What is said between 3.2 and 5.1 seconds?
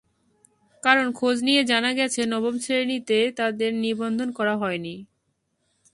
তাদের নিবন্ধন করা হয়নি।